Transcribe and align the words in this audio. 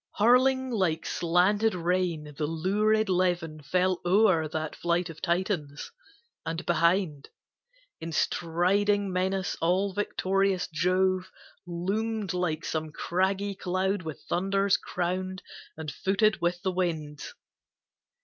Hurling 0.17 0.71
like 0.71 1.05
slanted 1.05 1.75
rain, 1.75 2.33
the 2.35 2.47
lurid 2.47 3.07
levin 3.07 3.61
Fell 3.61 4.01
o'er 4.03 4.47
that 4.47 4.75
flight 4.75 5.11
of 5.11 5.21
Titans, 5.21 5.91
and 6.43 6.65
behind, 6.65 7.29
In 7.99 8.11
striding 8.11 9.13
menace, 9.13 9.55
all 9.61 9.93
victorious 9.93 10.67
Jove 10.73 11.29
Loomed 11.67 12.33
like 12.33 12.65
some 12.65 12.91
craggy 12.91 13.53
cloud 13.53 14.01
with 14.01 14.23
thunders 14.27 14.75
crowned 14.75 15.43
And 15.77 15.91
footed 15.91 16.41
with 16.41 16.63
the 16.63 16.71
winds. 16.71 17.35